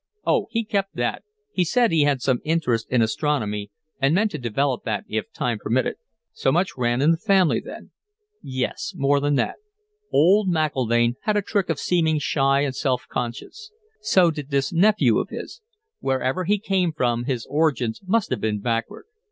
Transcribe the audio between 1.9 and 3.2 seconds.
he had some interest in